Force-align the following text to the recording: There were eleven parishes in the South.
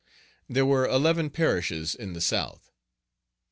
There 0.49 0.65
were 0.65 0.87
eleven 0.87 1.29
parishes 1.29 1.93
in 1.93 2.13
the 2.13 2.21
South. 2.21 2.71